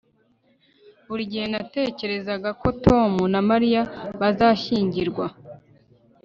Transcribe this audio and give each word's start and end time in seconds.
buri 1.07 1.23
gihe 1.31 1.45
natekerezaga 1.53 2.49
ko 2.61 2.67
tom 2.85 3.11
na 3.33 3.39
mariya 3.49 3.81
bazashyingirwa 4.19 5.25